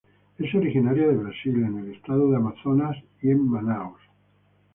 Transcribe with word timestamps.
Es 0.39 0.51
originaria 0.55 1.05
de 1.09 1.13
Brasil 1.13 1.57
en 1.63 1.77
el 1.77 1.91
Estado 1.93 2.31
de 2.31 2.37
Amazonas 2.37 2.97
y 3.21 3.29
en 3.29 3.47
Manaos. 3.47 4.01